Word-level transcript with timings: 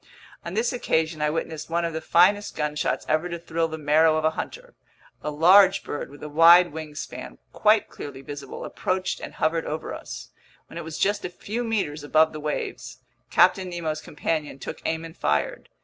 On 0.43 0.55
this 0.55 0.73
occasion 0.73 1.21
I 1.21 1.29
witnessed 1.29 1.69
one 1.69 1.85
of 1.85 1.93
the 1.93 2.01
finest 2.01 2.55
gunshots 2.55 3.05
ever 3.07 3.29
to 3.29 3.37
thrill 3.37 3.67
the 3.67 3.77
marrow 3.77 4.17
of 4.17 4.25
a 4.25 4.31
hunter. 4.31 4.73
A 5.21 5.29
large 5.29 5.83
bird 5.83 6.09
with 6.09 6.23
a 6.23 6.27
wide 6.27 6.73
wingspan, 6.73 7.37
quite 7.53 7.87
clearly 7.87 8.23
visible, 8.23 8.65
approached 8.65 9.19
and 9.19 9.35
hovered 9.35 9.67
over 9.67 9.93
us. 9.93 10.29
When 10.65 10.79
it 10.79 10.83
was 10.83 10.97
just 10.97 11.23
a 11.23 11.29
few 11.29 11.63
meters 11.63 12.03
above 12.03 12.33
the 12.33 12.39
waves, 12.39 12.97
Captain 13.29 13.69
Nemo's 13.69 14.01
companion 14.01 14.57
took 14.57 14.81
aim 14.85 15.05
and 15.05 15.15
fired. 15.15 15.69